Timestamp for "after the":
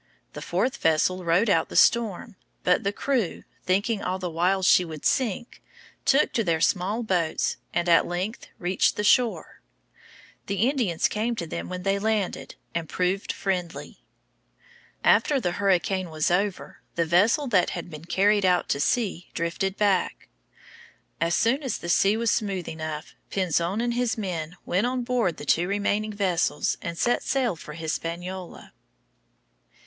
15.03-15.51